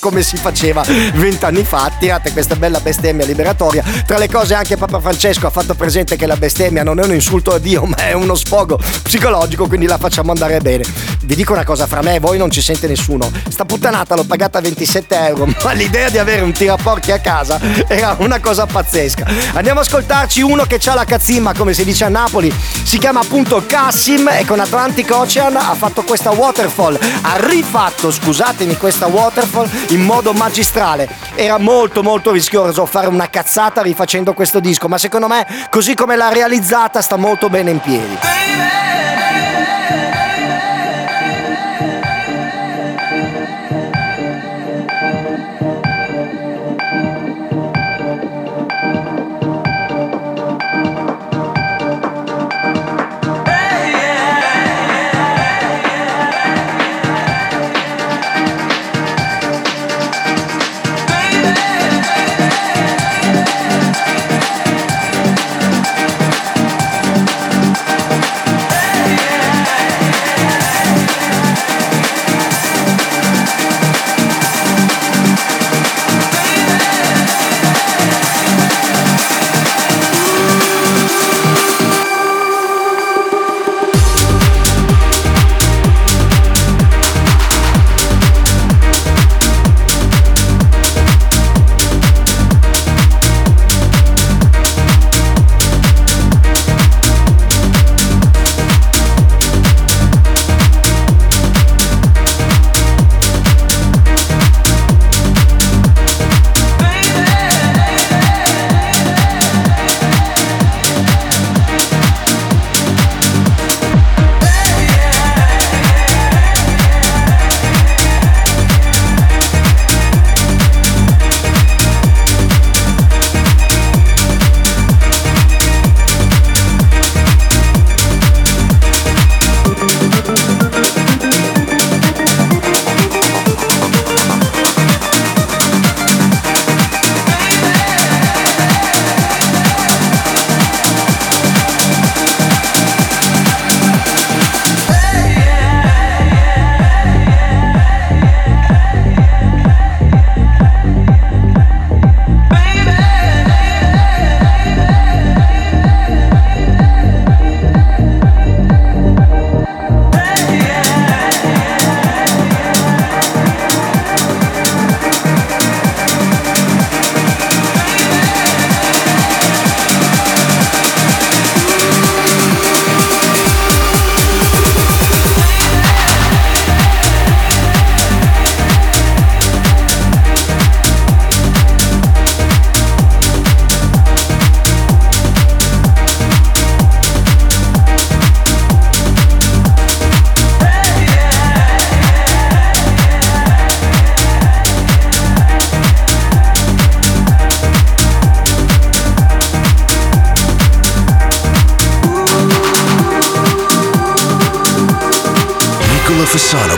come 0.00 0.22
si 0.22 0.36
faceva 0.36 0.82
vent'anni 1.14 1.64
fa, 1.64 1.90
tirate 1.98 2.32
questa 2.32 2.56
bella 2.56 2.80
bestemmia 2.80 3.26
liberatoria. 3.26 3.84
Tra 4.06 4.18
le 4.18 4.28
cose 4.28 4.54
anche 4.54 4.76
Papa 4.76 5.00
Francesco 5.00 5.46
ha 5.46 5.50
fatto 5.50 5.74
presente 5.74 6.16
che 6.16 6.26
la 6.26 6.36
bestemmia 6.36 6.82
non 6.82 6.98
è 6.98 7.04
un 7.04 7.14
insulto 7.14 7.52
a 7.52 7.58
Dio 7.58 7.84
ma 7.86 7.96
è 7.96 8.12
uno 8.12 8.34
sfogo 8.34 8.78
psicologico 9.02 9.66
quindi 9.66 9.86
la 9.86 9.98
facciamo 9.98 10.32
andare 10.32 10.60
bene. 10.60 10.84
Vi 11.24 11.36
dico 11.36 11.52
una 11.52 11.64
cosa, 11.64 11.86
fra 11.86 12.02
me 12.02 12.16
e 12.16 12.20
voi 12.20 12.36
non 12.36 12.50
ci 12.50 12.60
sente 12.60 12.86
nessuno. 12.88 13.30
Sta 13.48 13.64
puttanata 13.64 14.14
l'ho 14.14 14.24
pagata 14.24 14.60
27 14.60 15.16
euro, 15.26 15.46
ma 15.62 15.72
l'idea 15.72 16.08
di 16.08 16.18
avere 16.18 16.42
un 16.42 16.52
tiraporchi 16.52 17.12
a 17.12 17.20
casa 17.20 17.60
era 17.86 18.16
una 18.18 18.40
cosa 18.40 18.66
pazzesca. 18.66 19.24
Andiamo 19.54 19.80
ad 19.80 19.86
ascoltarci 19.86 20.42
uno 20.42 20.64
che 20.64 20.80
ha 20.84 20.94
la 20.94 21.04
cazzimma, 21.04 21.54
come 21.54 21.74
si 21.74 21.84
dice 21.84 22.04
a 22.04 22.08
Napoli. 22.08 22.52
Si 22.82 22.98
chiama 22.98 23.20
appunto 23.20 23.62
Cassim 23.66 24.28
e 24.28 24.44
con 24.44 24.60
Atlantic 24.60 25.10
Ocean 25.10 25.56
ha 25.56 25.74
fatto 25.74 26.02
questa 26.02 26.30
waterfall. 26.30 26.98
Ha 27.22 27.36
rifatto, 27.46 28.10
scusatemi, 28.10 28.76
questa 28.76 29.06
waterfall 29.06 29.68
in 29.88 30.00
modo 30.00 30.32
magistrale. 30.32 31.01
Era 31.34 31.58
molto 31.58 32.02
molto 32.02 32.30
rischioso 32.30 32.86
fare 32.86 33.06
una 33.06 33.28
cazzata 33.28 33.82
rifacendo 33.82 34.34
questo 34.34 34.60
disco, 34.60 34.88
ma 34.88 34.98
secondo 34.98 35.28
me, 35.28 35.46
così 35.70 35.94
come 35.94 36.16
l'ha 36.16 36.28
realizzata, 36.28 37.00
sta 37.00 37.16
molto 37.16 37.48
bene 37.48 37.70
in 37.70 37.80
piedi. 37.80 38.18
Baby 38.20 39.51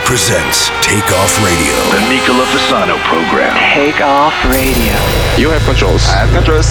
presents 0.05 0.69
Take 0.85 1.09
Off 1.17 1.33
Radio. 1.41 1.75
The 1.91 2.01
Nicola 2.13 2.45
Fasano 2.53 2.97
program. 3.09 3.57
Take 3.73 4.01
off 4.01 4.35
radio. 4.45 4.95
You 5.41 5.51
have 5.51 5.63
controls. 5.65 6.05
I 6.09 6.25
have 6.25 6.33
controls. 6.33 6.69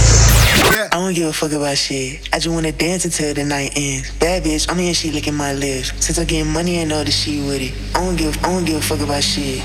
I 0.94 0.98
don't 1.02 1.14
give 1.14 1.28
a 1.28 1.34
fuck 1.34 1.52
about 1.52 1.78
shit. 1.78 2.30
I 2.32 2.38
just 2.38 2.54
wanna 2.54 2.72
dance 2.72 3.06
until 3.06 3.34
the 3.34 3.44
night 3.44 3.74
ends. 3.76 4.12
Bad 4.20 4.44
bitch, 4.44 4.70
I'm 4.70 4.78
here, 4.78 4.94
she 4.94 5.12
licking 5.12 5.34
my 5.34 5.54
lips. 5.54 5.92
Since 6.04 6.20
I 6.20 6.26
get 6.26 6.46
money, 6.46 6.80
I 6.80 6.84
know 6.86 7.04
that 7.04 7.12
she 7.12 7.42
with 7.42 7.62
it. 7.62 7.74
I 7.96 8.06
don't 8.06 8.16
give, 8.16 8.38
I 8.46 8.54
don't 8.54 8.66
give 8.66 8.78
a 8.78 8.82
fuck 8.82 9.02
about 9.02 9.24
shit. 9.24 9.62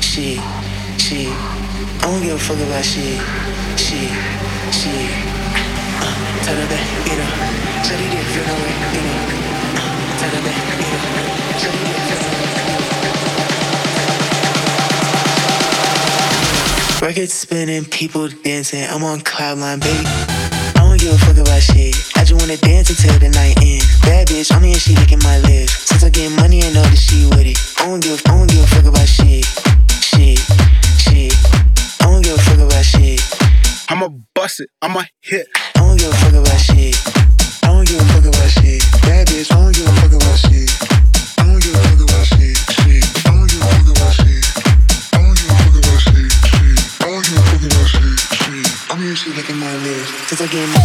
Shit, 0.00 0.38
shit. 0.96 1.28
I 1.28 2.06
don't 2.06 2.22
give 2.22 2.36
a 2.36 2.38
fuck 2.38 2.56
about 2.56 2.84
shit. 2.84 3.18
Shit, 3.76 4.10
shit. 4.70 5.10
Uh, 5.98 6.14
tell 6.46 6.54
her 6.54 6.66
that, 6.70 6.84
get 7.04 7.18
up. 7.18 7.34
Shut 7.82 7.98
it, 7.98 8.10
feel 8.30 8.46
no 8.46 8.54
way, 8.54 8.74
get 8.94 9.04
up. 9.10 9.26
Uh, 9.74 9.90
tell 10.22 10.30
her 10.30 10.42
that, 10.46 10.58
get 10.78 10.94
up. 10.94 11.58
Shut 11.58 11.74
it, 11.74 11.78
feel 11.82 12.07
Records 17.00 17.32
spinning, 17.32 17.84
people 17.84 18.28
dancing. 18.42 18.82
I'm 18.82 19.04
on 19.04 19.20
cloud 19.20 19.58
nine, 19.58 19.78
baby. 19.78 20.02
I 20.04 20.72
don't 20.74 20.98
give 20.98 21.14
a 21.14 21.18
fuck 21.18 21.36
about 21.36 21.62
shit. 21.62 21.94
I 22.16 22.24
just 22.24 22.34
wanna 22.34 22.56
dance 22.56 22.90
until 22.90 23.16
the 23.20 23.28
night 23.30 23.56
ends. 23.62 23.86
Bad 24.00 24.26
bitch, 24.26 24.52
I'm 24.52 24.64
here, 24.64 24.74
she 24.74 24.96
licking 24.96 25.20
my 25.22 25.38
lips. 25.38 25.72
Since 25.86 26.02
I 26.02 26.10
get 26.10 26.32
money, 26.32 26.60
I 26.64 26.72
know 26.72 26.82
that 26.82 26.98
she 26.98 27.26
with 27.26 27.46
it. 27.46 27.56
I 27.78 27.86
don't 27.86 28.02
give, 28.02 28.20
I 28.26 28.36
don't 28.36 28.50
give 28.50 28.64
a 28.64 28.66
fuck 28.66 28.84
about 28.84 29.06
shit. 29.06 29.46
Shit, 30.02 30.42
shit. 30.98 31.34
I 32.02 32.10
don't 32.10 32.22
give 32.22 32.34
a 32.34 32.42
fuck 32.42 32.58
about 32.58 32.84
shit. 32.84 33.22
I'ma 33.88 34.08
bust 34.34 34.60
it, 34.60 34.68
I'ma 34.82 35.04
hit. 35.22 35.46
I 35.76 35.78
don't 35.78 35.96
give 35.98 36.10
a 36.10 36.16
fuck 36.16 36.34
about 36.34 36.58
shit. 36.58 37.17
game. 50.50 50.77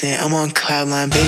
Dancing. 0.00 0.24
I'm 0.24 0.34
on 0.34 0.50
cloud 0.50 0.88
nine, 0.88 1.10
baby. 1.10 1.27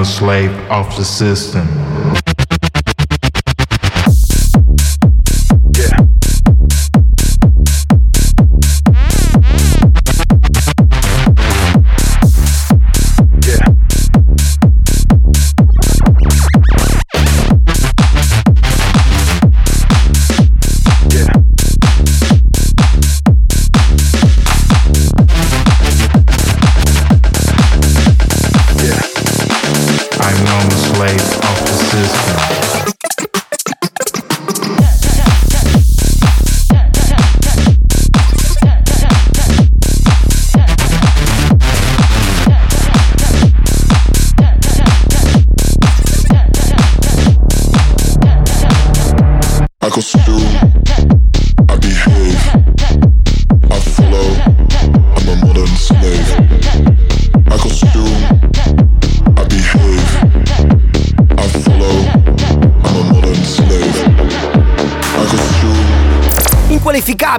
a 0.00 0.04
slave 0.04 0.50
of 0.70 0.86
the 0.96 1.04
system. 1.04 1.79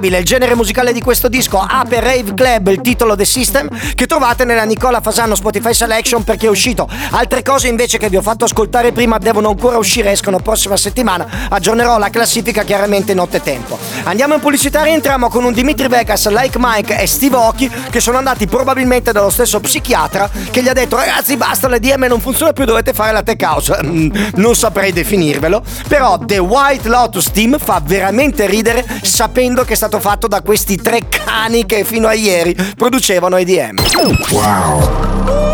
Inqualificabile 0.02 0.18
il 0.18 0.24
genere 0.24 0.54
musicale 0.56 0.92
di 0.92 1.00
questo 1.00 1.28
disco, 1.28 1.58
Ape 1.58 2.00
Rave 2.00 2.34
Club, 2.34 2.68
il 2.68 2.80
titolo 2.80 3.14
The 3.14 3.24
System, 3.24 3.68
che 3.94 4.06
trovate 4.06 4.44
nella 4.44 4.64
Nicola 4.64 5.00
Fasano 5.00 5.36
Spotify 5.36 5.72
Selection 5.72 6.24
perché 6.24 6.46
è 6.46 6.50
uscito. 6.50 6.88
Altre 7.10 7.42
cose 7.42 7.68
invece 7.68 7.98
che 7.98 8.08
vi 8.08 8.16
ho 8.16 8.22
fatto 8.22 8.44
ascoltare 8.44 8.90
prima 8.92 9.18
devono 9.18 9.50
ancora 9.50 9.78
uscire, 9.78 10.10
escono 10.10 10.38
prossima 10.38 10.76
settimana. 10.76 11.26
Aggiornerò 11.48 11.98
la 11.98 12.10
classifica 12.10 12.64
chiaramente 12.64 13.14
nottetempo. 13.14 13.78
Andiamo 14.04 14.34
in 14.34 14.40
pubblicità, 14.40 14.82
rientriamo 14.82 15.28
con 15.28 15.44
un 15.44 15.52
Dimitri 15.52 15.86
Vegas, 15.86 16.28
Like 16.28 16.58
Mike 16.58 16.98
e 16.98 17.06
Steve 17.06 17.36
Occhi 17.36 17.70
che 17.90 18.00
sono 18.00 18.18
andati 18.18 18.46
probabilmente 18.46 19.12
dallo 19.12 19.30
stesso 19.30 19.60
psichiatra 19.60 20.28
che 20.50 20.62
gli 20.62 20.68
ha 20.68 20.72
detto 20.72 20.96
ragazzi 20.96 21.36
basta, 21.36 21.68
la 21.68 21.78
DM 21.78 22.06
non 22.06 22.20
funziona 22.20 22.52
più, 22.52 22.64
dovete 22.64 22.92
fare 22.92 23.12
la 23.12 23.22
tech 23.22 23.42
house. 23.42 23.78
Mm, 23.84 24.10
non 24.34 24.56
saprei 24.56 24.92
definirvelo, 24.92 25.62
però 25.86 26.18
The 26.18 26.38
White 26.38 26.88
Lotus 26.88 27.30
Team 27.30 27.58
fa 27.58 27.80
veramente 27.84 28.46
ridere 28.46 28.84
sapendo 29.02 29.64
che 29.64 29.74
è 29.74 29.76
stato 29.92 30.00
fatto 30.00 30.26
da 30.26 30.40
questi 30.40 30.76
tre 30.76 31.00
cani 31.08 31.66
che 31.66 31.84
fino 31.84 32.08
a 32.08 32.14
ieri 32.14 32.54
producevano 32.76 33.36
EDM. 33.36 33.76
Wow. 34.30 35.51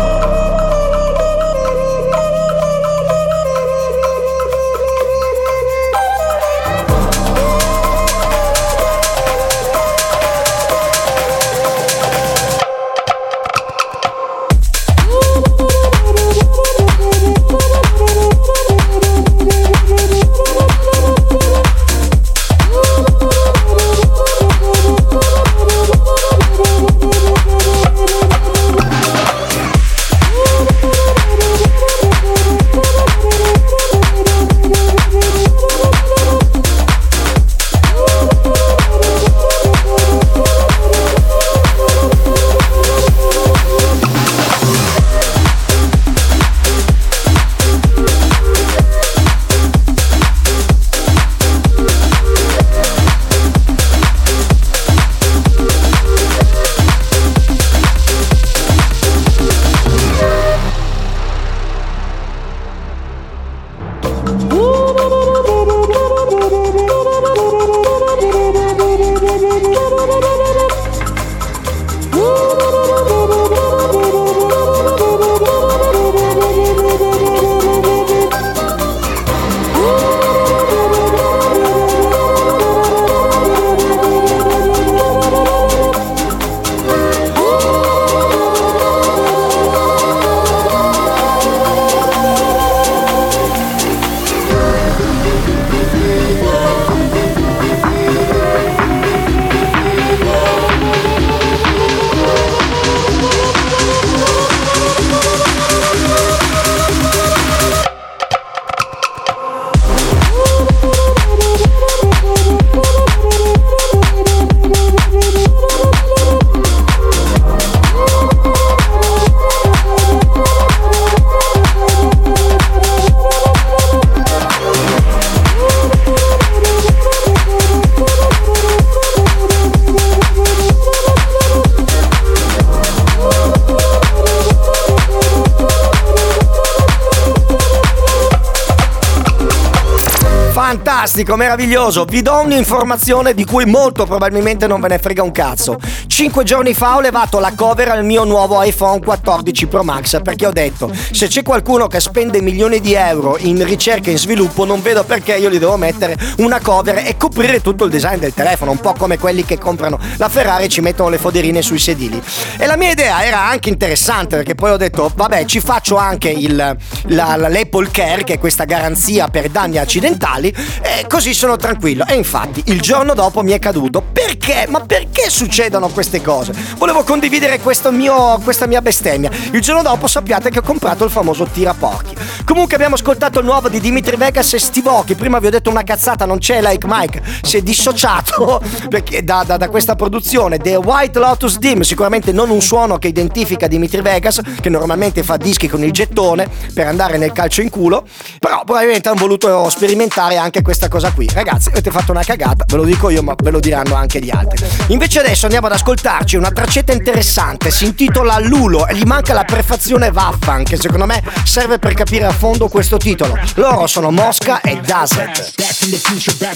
Fantastico, 141.19 141.35
meraviglioso. 141.35 142.05
Vi 142.05 142.21
do 142.21 142.39
un'informazione 142.43 143.33
di 143.33 143.43
cui 143.43 143.65
molto 143.65 144.05
probabilmente 144.05 144.67
non 144.67 144.79
ve 144.79 144.87
ne 144.87 144.99
frega 144.99 145.21
un 145.21 145.31
cazzo. 145.31 145.77
Cinque 146.19 146.43
giorni 146.43 146.73
fa 146.73 146.97
ho 146.97 146.99
levato 146.99 147.39
la 147.39 147.53
cover 147.55 147.87
al 147.87 148.03
mio 148.03 148.25
nuovo 148.25 148.61
iPhone 148.61 148.99
14 148.99 149.67
Pro 149.67 149.83
Max 149.83 150.21
perché 150.21 150.47
ho 150.47 150.51
detto 150.51 150.91
se 151.11 151.27
c'è 151.27 151.43
qualcuno 151.43 151.87
che 151.87 152.01
spende 152.01 152.41
milioni 152.41 152.81
di 152.81 152.93
euro 152.93 153.37
in 153.37 153.63
ricerca 153.63 154.09
e 154.09 154.11
in 154.11 154.17
sviluppo 154.17 154.65
non 154.65 154.81
vedo 154.81 155.05
perché 155.05 155.37
io 155.37 155.49
gli 155.49 155.57
devo 155.57 155.77
mettere 155.77 156.17
una 156.39 156.59
cover 156.59 157.03
e 157.07 157.15
coprire 157.15 157.61
tutto 157.61 157.85
il 157.85 157.89
design 157.89 158.17
del 158.17 158.33
telefono, 158.33 158.71
un 158.71 158.79
po' 158.79 158.91
come 158.97 159.17
quelli 159.17 159.45
che 159.45 159.57
comprano 159.57 159.97
la 160.17 160.27
Ferrari 160.27 160.65
e 160.65 160.67
ci 160.67 160.81
mettono 160.81 161.07
le 161.07 161.19
foderine 161.19 161.61
sui 161.61 161.79
sedili. 161.79 162.21
E 162.57 162.65
la 162.65 162.75
mia 162.75 162.91
idea 162.91 163.23
era 163.23 163.45
anche 163.45 163.69
interessante 163.69 164.35
perché 164.35 164.55
poi 164.55 164.71
ho 164.71 164.77
detto 164.77 165.09
vabbè 165.15 165.45
ci 165.45 165.61
faccio 165.61 165.95
anche 165.95 166.27
il, 166.27 166.53
la- 166.53 167.35
l'Apple 167.37 167.91
Care 167.91 168.25
che 168.25 168.33
è 168.33 168.39
questa 168.39 168.65
garanzia 168.65 169.29
per 169.29 169.47
danni 169.47 169.77
accidentali 169.77 170.53
e 170.81 171.05
così 171.07 171.33
sono 171.33 171.55
tranquillo. 171.55 172.05
E 172.05 172.15
infatti 172.15 172.61
il 172.65 172.81
giorno 172.81 173.13
dopo 173.13 173.41
mi 173.41 173.53
è 173.53 173.59
caduto. 173.59 174.03
Perché? 174.11 174.65
Ma 174.67 174.81
perché 174.81 175.29
succedono 175.29 175.87
queste 175.87 176.08
cose? 176.21 176.53
Volevo 176.77 177.03
condividere 177.03 177.59
questo 177.59 177.91
mio, 177.91 178.39
questa 178.43 178.65
mia 178.65 178.81
bestemmia. 178.81 179.29
Il 179.51 179.61
giorno 179.61 179.81
dopo 179.81 180.07
sappiate 180.07 180.49
che 180.49 180.59
ho 180.59 180.63
comprato 180.63 181.03
il 181.05 181.11
famoso 181.11 181.45
tiraporchi. 181.45 182.15
Comunque 182.45 182.75
abbiamo 182.75 182.95
ascoltato 182.95 183.39
il 183.39 183.45
nuovo 183.45 183.69
di 183.69 183.79
Dimitri 183.79 184.15
Vegas 184.15 184.53
e 184.53 184.59
Steve 184.59 184.89
Aoki. 184.89 185.15
Prima 185.15 185.39
vi 185.39 185.47
ho 185.47 185.51
detto 185.51 185.69
una 185.69 185.83
cazzata, 185.83 186.25
non 186.25 186.39
c'è 186.39 186.61
Like 186.61 186.87
Mike. 186.89 187.21
Si 187.41 187.57
è 187.57 187.61
dissociato 187.61 188.61
da, 189.23 189.43
da- 189.45 189.57
da 189.57 189.69
questa 189.69 189.95
produzione. 189.95 190.57
The 190.57 190.75
White 190.75 191.19
Lotus 191.19 191.57
Dim, 191.59 191.81
sicuramente 191.81 192.31
non 192.31 192.49
un 192.49 192.61
suono 192.61 192.97
che 192.97 193.07
identifica 193.07 193.67
Dimitri 193.67 194.01
Vegas, 194.01 194.41
che 194.59 194.69
normalmente 194.69 195.23
fa 195.23 195.37
dischi 195.37 195.67
con 195.67 195.83
il 195.83 195.91
gettone 195.91 196.47
per 196.73 196.87
andare 196.87 197.17
nel 197.17 197.31
calcio 197.31 197.61
in 197.61 197.69
culo. 197.69 198.05
Però 198.39 198.63
probabilmente 198.63 199.09
hanno 199.09 199.19
voluto 199.19 199.69
sperimentare 199.69 200.37
anche 200.37 200.61
questa 200.61 200.87
cosa 200.87 201.11
qui. 201.11 201.27
Ragazzi, 201.31 201.69
avete 201.69 201.91
fatto 201.91 202.11
una 202.11 202.23
cagata, 202.23 202.65
ve 202.67 202.75
lo 202.77 202.83
dico 202.83 203.09
io, 203.09 203.21
ma 203.21 203.35
ve 203.37 203.51
lo 203.51 203.59
diranno 203.59 203.95
anche 203.95 204.19
gli 204.19 204.29
altri. 204.29 204.65
Invece 204.87 205.19
adesso 205.19 205.45
andiamo 205.45 205.67
ad 205.67 205.73
ascoltarci 205.99 206.37
una 206.37 206.51
traccetta 206.51 206.93
interessante, 206.93 207.71
si 207.71 207.83
intitola 207.85 208.39
Lulo 208.39 208.87
e 208.87 208.95
gli 208.95 209.03
manca 209.03 209.33
la 209.33 209.43
prefazione 209.43 210.11
Vaffan, 210.11 210.63
che 210.63 210.77
secondo 210.77 211.05
me 211.05 211.21
serve 211.43 211.77
per 211.77 211.93
capire 211.93 212.25
a 212.25 212.31
fondo 212.31 212.69
questo 212.69 212.95
titolo. 212.95 213.37
Loro 213.55 213.85
sono 213.85 214.09
Mosca 214.09 214.61
e 214.61 214.79
Dazet. 214.79 215.55
Back 215.57 215.73
from 215.73 215.91
the 215.91 215.97
future, 215.97 216.37
back 216.37 216.55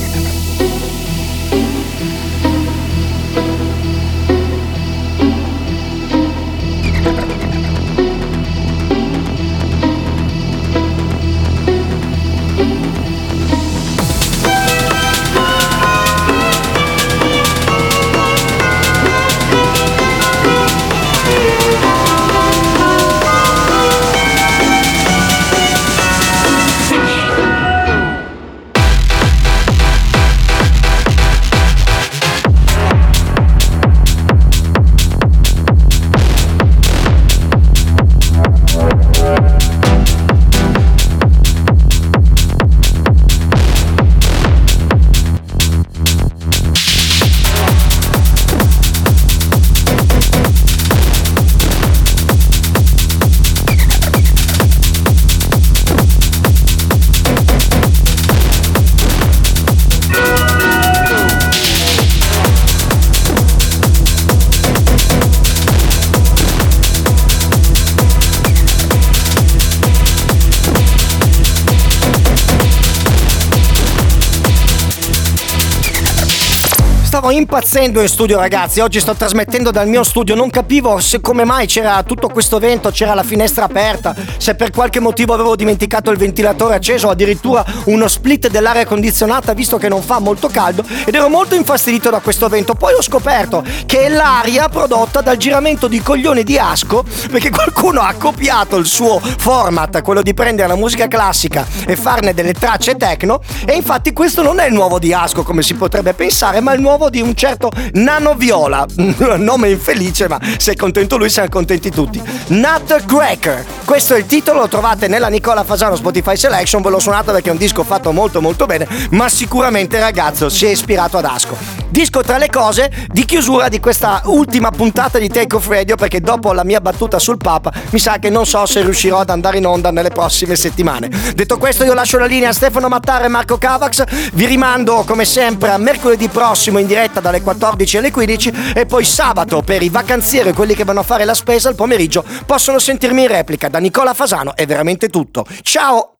Impazzendo 77.31 78.01
in 78.01 78.07
studio 78.07 78.39
ragazzi, 78.39 78.79
oggi 78.79 78.99
sto 78.99 79.13
trasmettendo 79.13 79.71
dal 79.71 79.87
mio 79.87 80.03
studio, 80.03 80.35
non 80.35 80.49
capivo 80.49 80.99
se 80.99 81.21
come 81.21 81.45
mai 81.45 81.65
c'era 81.65 82.01
tutto 82.03 82.29
questo 82.29 82.59
vento, 82.59 82.89
c'era 82.89 83.13
la 83.13 83.23
finestra 83.23 83.65
aperta, 83.65 84.15
se 84.37 84.55
per 84.55 84.71
qualche 84.71 84.99
motivo 84.99 85.33
avevo 85.33 85.55
dimenticato 85.55 86.11
il 86.11 86.17
ventilatore 86.17 86.75
acceso 86.75 87.09
addirittura 87.09 87.63
uno 87.85 88.07
split 88.07 88.49
dell'aria 88.49 88.85
condizionata 88.85 89.53
visto 89.53 89.77
che 89.77 89.87
non 89.87 90.01
fa 90.01 90.19
molto 90.19 90.47
caldo 90.47 90.83
ed 91.05 91.13
ero 91.13 91.29
molto 91.29 91.55
infastidito 91.55 92.09
da 92.09 92.19
questo 92.19 92.47
vento. 92.49 92.73
Poi 92.73 92.93
ho 92.93 93.01
scoperto 93.01 93.63
che 93.85 94.01
è 94.01 94.09
l'aria 94.09 94.67
prodotta 94.67 95.21
dal 95.21 95.37
giramento 95.37 95.87
di 95.87 96.01
coglioni 96.01 96.43
di 96.43 96.57
Asco 96.57 97.03
perché 97.29 97.49
qualcuno 97.49 98.01
ha 98.01 98.13
copiato 98.17 98.77
il 98.77 98.85
suo 98.85 99.19
format, 99.19 100.01
quello 100.01 100.21
di 100.21 100.33
prendere 100.33 100.67
la 100.67 100.75
musica 100.75 101.07
classica 101.07 101.65
e 101.85 101.95
farne 101.95 102.33
delle 102.33 102.53
tracce 102.53 102.95
techno 102.95 103.41
e 103.65 103.73
infatti 103.73 104.11
questo 104.13 104.41
non 104.41 104.59
è 104.59 104.67
il 104.67 104.73
nuovo 104.73 104.99
di 104.99 105.13
Asco 105.13 105.43
come 105.43 105.61
si 105.61 105.75
potrebbe 105.75 106.13
pensare, 106.13 106.59
ma 106.59 106.73
il 106.73 106.81
nuovo 106.81 107.09
di 107.09 107.20
un 107.21 107.35
certo 107.35 107.71
Nano 107.93 108.33
Viola, 108.33 108.85
nome 109.37 109.69
infelice 109.69 110.27
ma 110.27 110.39
se 110.57 110.73
è 110.73 110.75
contento 110.75 111.17
lui 111.17 111.29
siamo 111.29 111.49
contenti 111.49 111.89
tutti. 111.89 112.21
Nutcracker, 112.47 113.65
questo 113.85 114.15
è 114.15 114.17
il 114.17 114.25
titolo, 114.25 114.59
lo 114.59 114.67
trovate 114.67 115.07
nella 115.07 115.27
Nicola 115.27 115.63
Fasano 115.63 115.95
Spotify 115.95 116.35
Selection, 116.35 116.81
ve 116.81 116.89
l'ho 116.89 116.99
suonato 116.99 117.31
perché 117.31 117.49
è 117.49 117.51
un 117.51 117.57
disco 117.57 117.83
fatto 117.83 118.11
molto 118.11 118.41
molto 118.41 118.65
bene, 118.65 118.87
ma 119.11 119.29
sicuramente 119.29 119.99
ragazzo 119.99 120.49
si 120.49 120.65
è 120.65 120.69
ispirato 120.69 121.17
ad 121.17 121.25
Asco. 121.25 121.81
Disco 121.91 122.21
tra 122.21 122.37
le 122.37 122.49
cose 122.49 122.89
di 123.07 123.25
chiusura 123.25 123.67
di 123.67 123.81
questa 123.81 124.21
ultima 124.25 124.71
puntata 124.71 125.19
di 125.19 125.27
Take 125.27 125.57
Off 125.57 125.67
Radio 125.67 125.95
perché 125.95 126.21
dopo 126.21 126.53
la 126.53 126.63
mia 126.63 126.79
battuta 126.79 127.19
sul 127.19 127.35
Papa 127.35 127.71
mi 127.89 127.99
sa 127.99 128.17
che 128.17 128.29
non 128.29 128.45
so 128.45 128.65
se 128.65 128.81
riuscirò 128.81 129.19
ad 129.19 129.29
andare 129.29 129.57
in 129.57 129.65
onda 129.65 129.91
nelle 129.91 130.09
prossime 130.09 130.55
settimane. 130.55 131.09
Detto 131.35 131.57
questo 131.57 131.83
io 131.83 131.93
lascio 131.93 132.17
la 132.17 132.27
linea 132.27 132.49
a 132.49 132.53
Stefano 132.53 132.87
Mattare 132.87 133.25
e 133.25 133.27
Marco 133.27 133.57
Cavax, 133.57 134.03
vi 134.33 134.45
rimando 134.45 135.03
come 135.05 135.25
sempre 135.25 135.71
a 135.71 135.77
mercoledì 135.77 136.29
prossimo 136.29 136.79
in 136.79 136.87
diretta 137.11 137.19
dalle 137.19 137.41
14 137.41 137.97
alle 137.97 138.11
15 138.11 138.53
e 138.73 138.85
poi 138.85 139.03
sabato 139.03 139.61
per 139.61 139.83
i 139.83 139.89
vacanzieri 139.89 140.49
e 140.49 140.53
quelli 140.53 140.73
che 140.73 140.85
vanno 140.85 141.01
a 141.01 141.03
fare 141.03 141.25
la 141.25 141.33
spesa 141.33 141.67
al 141.67 141.75
pomeriggio 141.75 142.23
possono 142.45 142.79
sentirmi 142.79 143.23
in 143.23 143.27
replica. 143.27 143.67
Da 143.67 143.79
Nicola 143.79 144.13
Fasano 144.13 144.55
è 144.55 144.65
veramente 144.65 145.09
tutto. 145.09 145.45
Ciao! 145.61 146.10